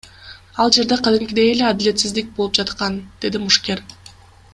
Ал 0.61 0.69
жерде 0.77 0.95
кадимкидей 1.07 1.51
эле 1.51 1.67
адилетсиздик 1.67 2.31
болуп 2.39 2.57
жаткан,— 2.61 2.97
деди 3.27 3.43
мушкер. 3.45 3.85